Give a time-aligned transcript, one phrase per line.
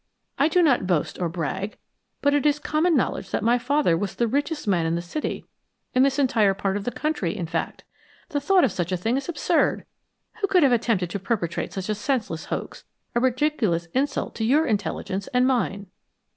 [0.39, 1.77] I do not boast or brag,
[2.23, 5.45] but it is common knowledge that my father was the richest man in the city,
[5.93, 7.83] in this entire part of the country, in fact.
[8.29, 9.85] The thought of such a thing is absurd.
[10.39, 12.83] Who could have attempted to perpetrate such a senseless hoax,
[13.13, 15.85] a ridiculous insult to your intelligence and mine?"